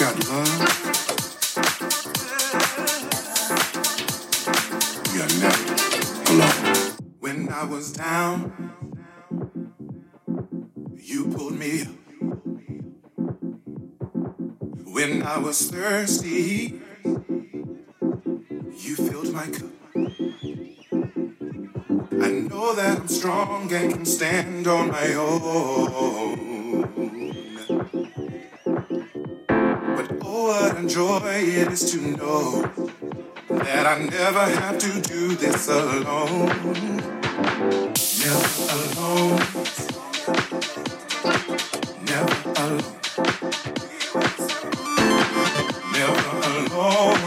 [0.00, 0.60] got love,
[5.12, 5.74] we are never
[6.32, 6.96] alone.
[7.18, 8.72] When I was down,
[10.96, 11.88] you pulled me up.
[14.86, 16.80] When I was thirsty,
[18.84, 19.70] you filled my cup.
[22.22, 26.49] I know that I'm strong and can stand on my own.
[30.32, 32.62] Oh, what a joy it is to know
[33.48, 36.46] that I never have to do this alone.
[38.22, 39.40] Never alone.
[42.06, 42.96] Never alone.
[45.92, 47.20] Never alone.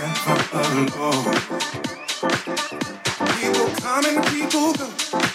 [0.00, 1.24] Never alone.
[3.36, 4.86] People come and people go.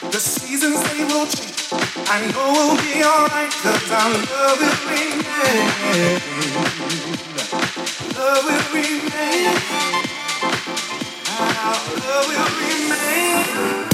[0.09, 1.68] The seasons they will change.
[2.11, 6.19] I know we'll be alright, cause our love will remain.
[8.17, 9.53] Love will remain.
[11.37, 13.88] Our love will remain.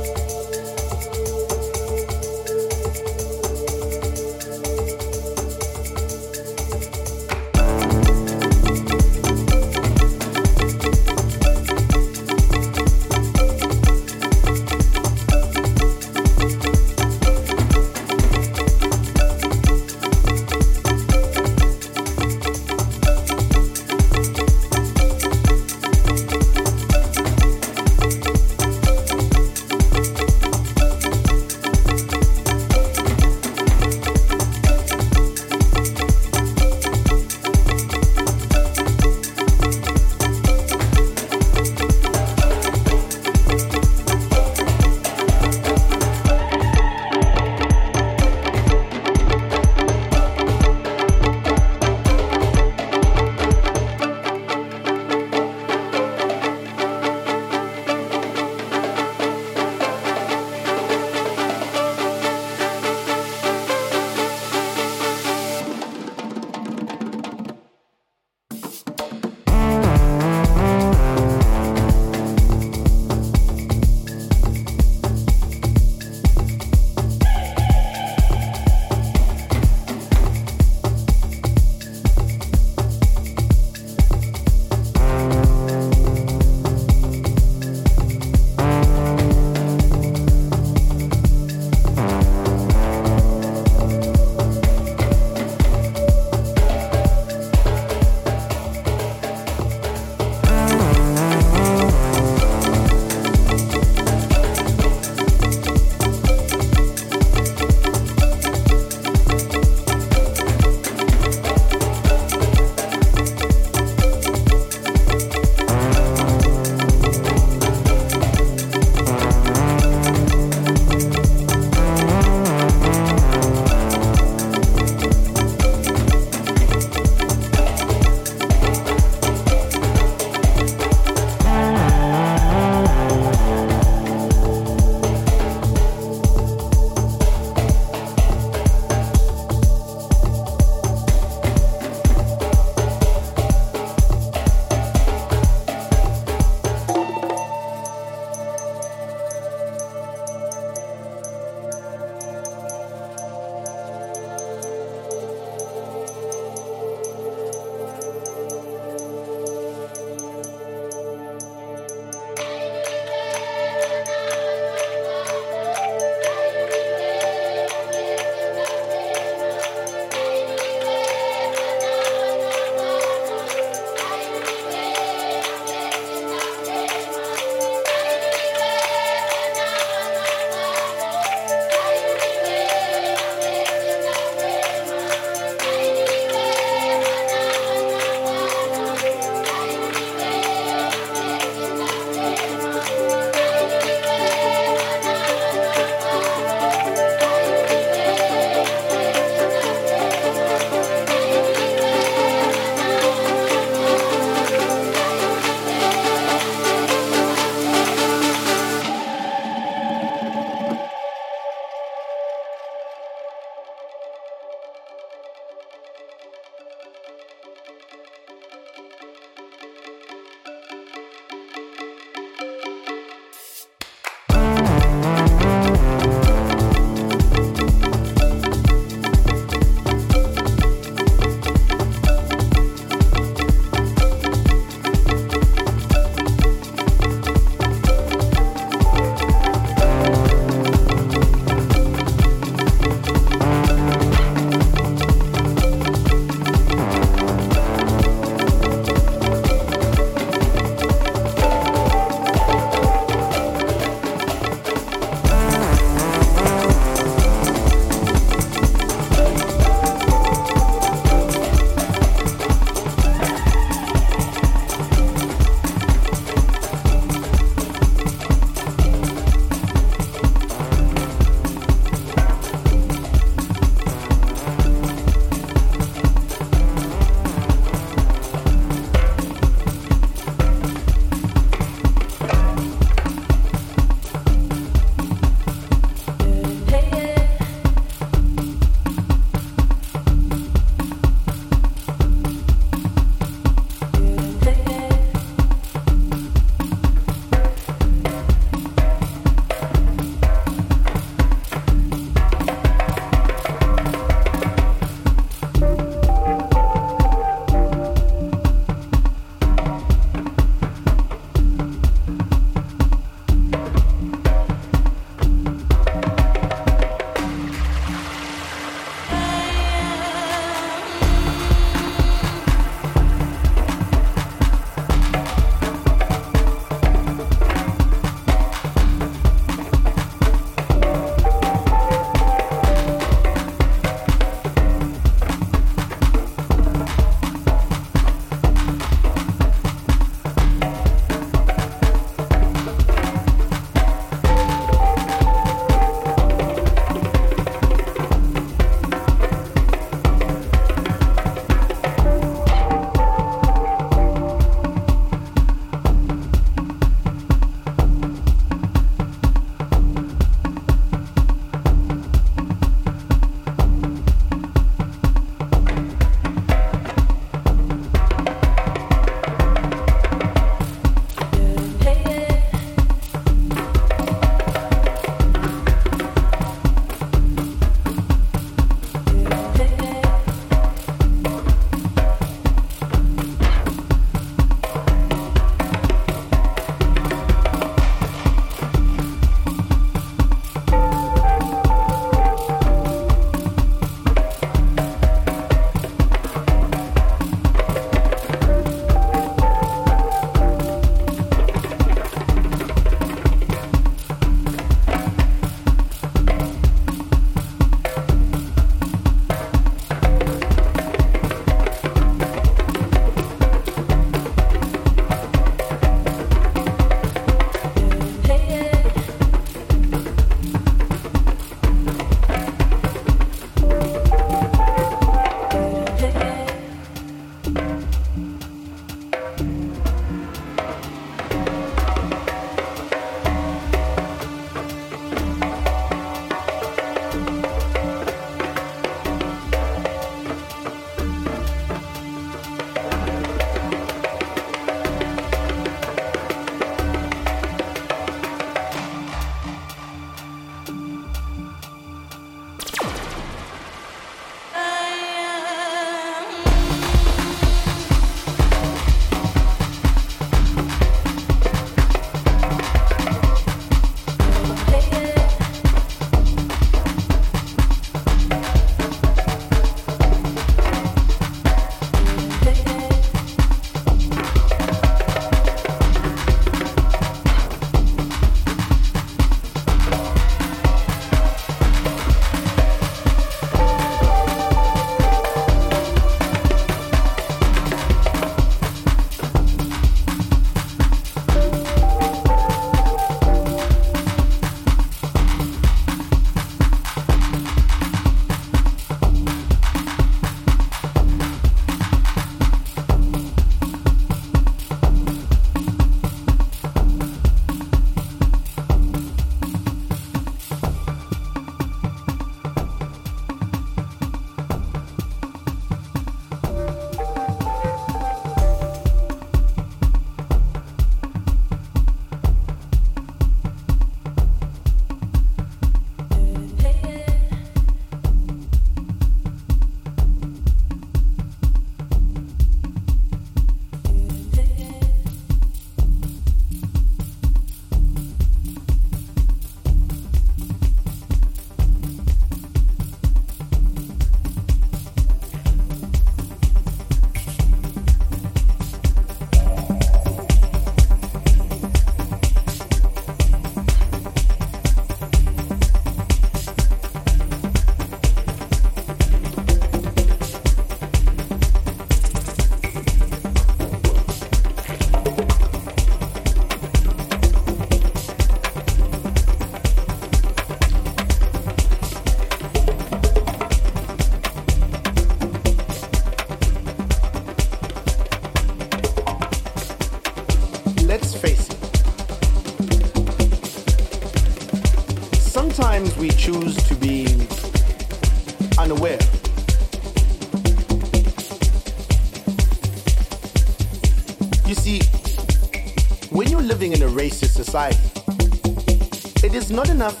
[599.50, 600.00] It is not enough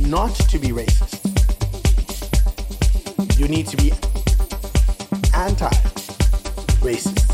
[0.00, 1.18] not to be racist.
[3.38, 3.92] You need to be
[5.34, 5.68] anti
[6.80, 7.26] racist.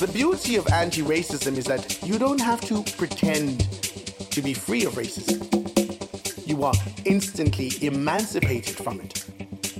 [0.00, 3.60] The beauty of anti racism is that you don't have to pretend
[4.30, 5.36] to be free of racism.
[6.46, 9.24] You are instantly emancipated from it.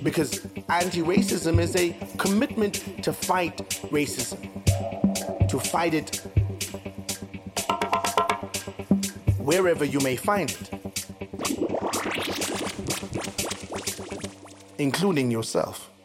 [0.03, 3.57] Because anti racism is a commitment to fight
[3.93, 4.41] racism,
[5.49, 6.17] to fight it
[9.39, 10.71] wherever you may find it,
[14.79, 15.96] including yourself.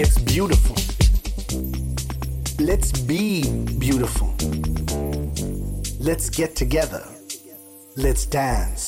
[0.00, 0.76] It's beautiful.
[2.64, 3.42] Let's be
[3.78, 4.32] beautiful.
[5.98, 7.02] Let's get together.
[7.96, 8.87] Let's dance.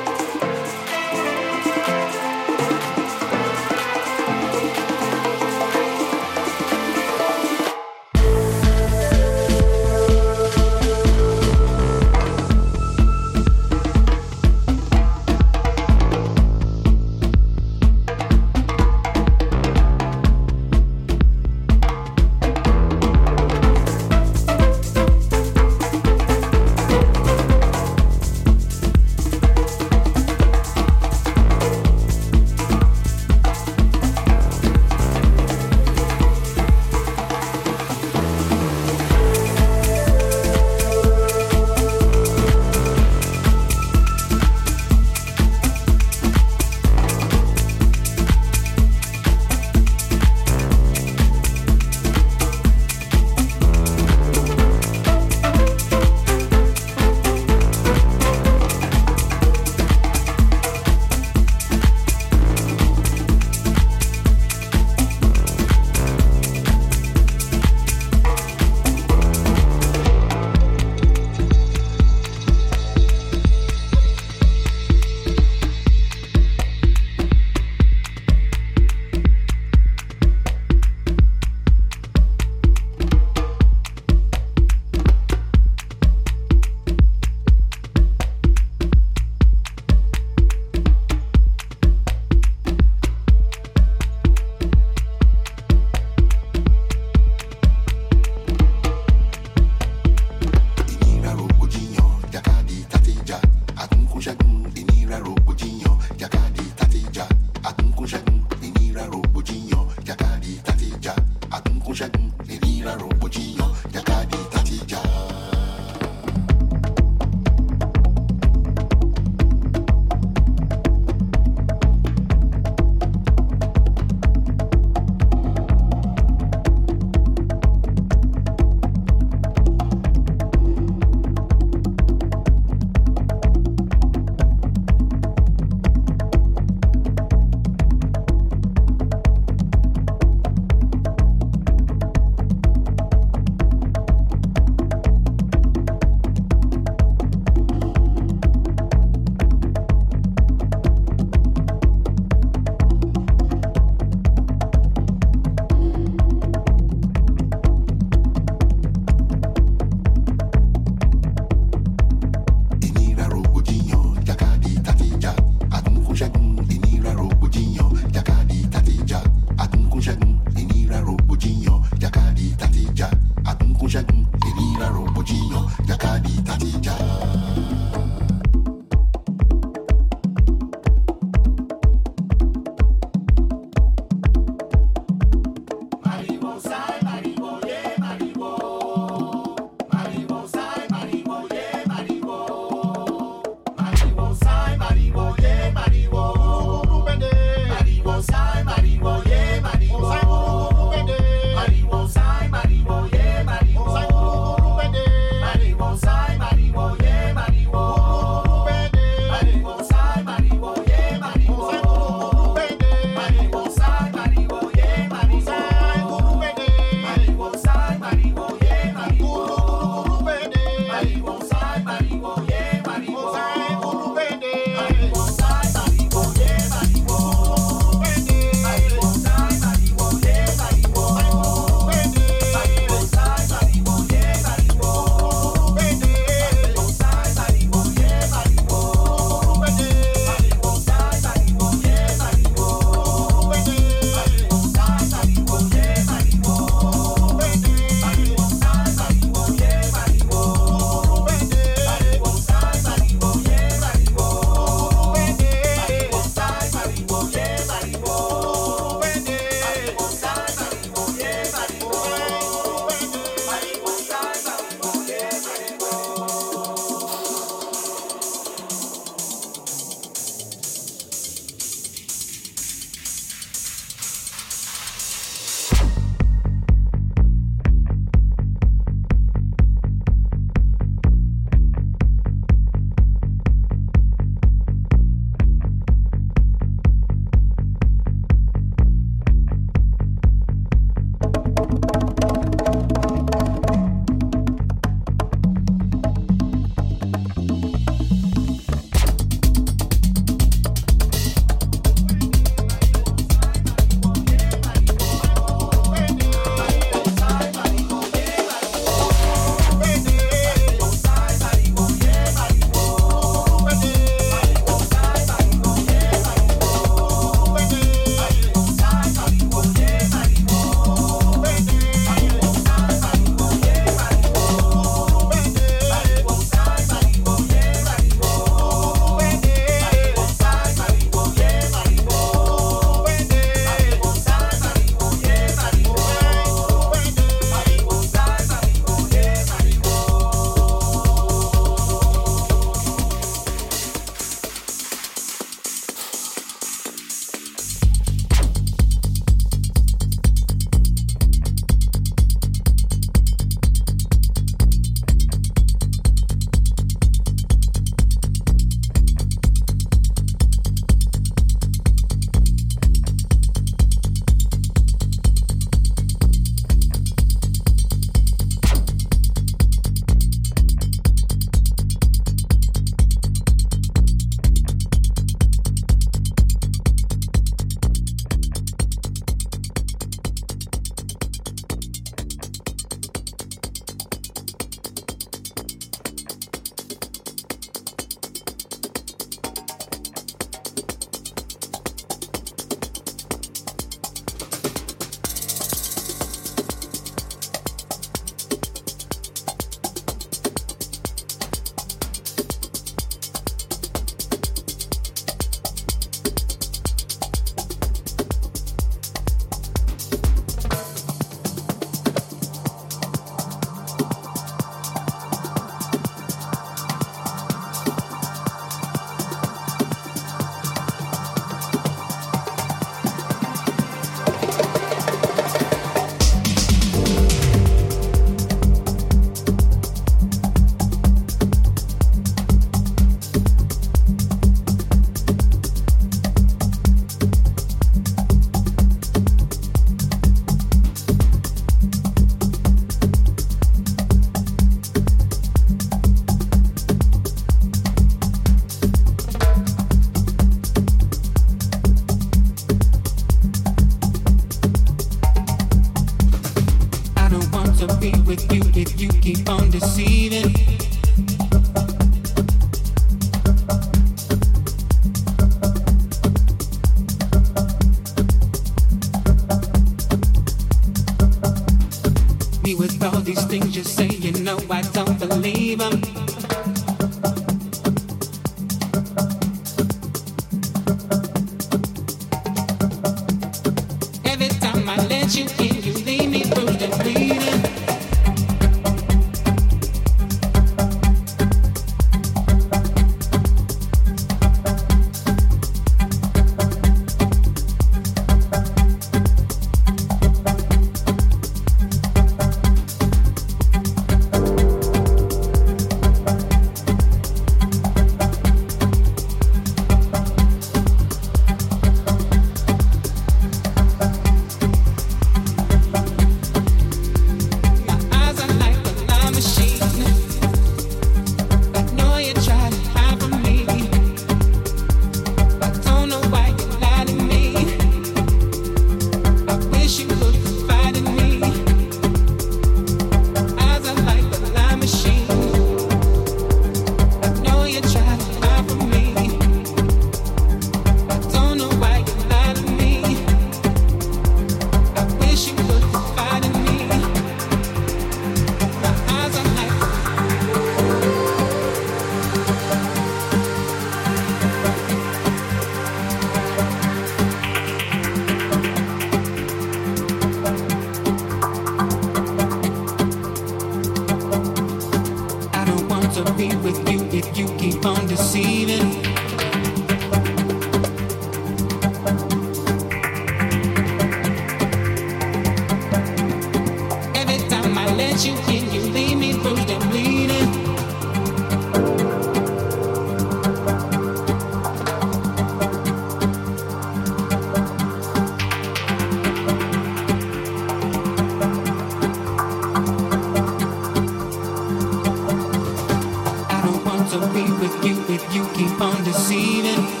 [597.84, 600.00] you if you keep on deceiving.